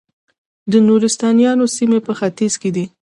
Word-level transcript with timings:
د 0.71 0.73
نورستانیانو 0.87 1.65
سیمې 1.77 1.99
په 2.07 2.13
ختیځ 2.19 2.53
کې 2.61 2.69
دي 2.75 2.85